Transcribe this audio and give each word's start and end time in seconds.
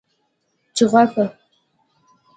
🐦 0.03 0.03
چوغکه 0.75 1.25